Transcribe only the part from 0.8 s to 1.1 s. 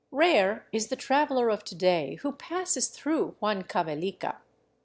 the